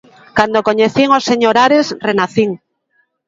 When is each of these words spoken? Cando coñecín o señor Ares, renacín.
Cando 0.37 0.65
coñecín 0.67 1.09
o 1.17 1.19
señor 1.29 1.55
Ares, 1.65 1.87
renacín. 2.07 2.49